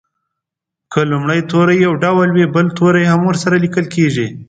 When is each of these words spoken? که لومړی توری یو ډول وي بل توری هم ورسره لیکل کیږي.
که 0.91 0.99
لومړی 1.11 1.41
توری 1.51 1.77
یو 1.85 1.93
ډول 2.03 2.29
وي 2.33 2.45
بل 2.55 2.65
توری 2.77 3.05
هم 3.11 3.21
ورسره 3.29 3.55
لیکل 3.63 3.85
کیږي. 3.95 4.27